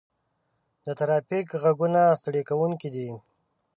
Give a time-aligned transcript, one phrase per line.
[0.83, 3.09] د ترافیک غږونه ستړي کوونکي دي.